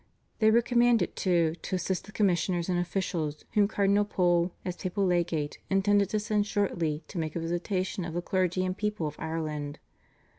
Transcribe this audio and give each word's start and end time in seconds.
They 0.39 0.49
were 0.49 0.63
commanded, 0.63 1.15
too, 1.15 1.53
to 1.61 1.75
assist 1.75 2.05
the 2.05 2.11
commissioners 2.11 2.69
and 2.69 2.79
officials 2.79 3.45
whom 3.53 3.67
Cardinal 3.67 4.03
Pole 4.03 4.51
as 4.65 4.75
papal 4.75 5.05
legate 5.05 5.59
intended 5.69 6.09
to 6.09 6.19
send 6.19 6.47
shortly 6.47 7.03
to 7.07 7.19
make 7.19 7.35
a 7.35 7.39
visitation 7.39 8.03
of 8.03 8.15
the 8.15 8.21
clergy 8.23 8.65
and 8.65 8.75
people 8.75 9.05
of 9.05 9.15
Ireland. 9.19 9.77